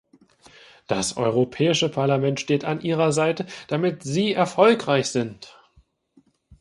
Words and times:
Das 0.87 1.15
Europäische 1.15 1.87
Parlament 1.87 2.39
steht 2.39 2.65
an 2.65 2.81
Ihrer 2.81 3.11
Seite, 3.11 3.45
damit 3.67 4.01
Sie 4.01 4.33
erfolgreich 4.33 5.05
sind. 5.09 5.55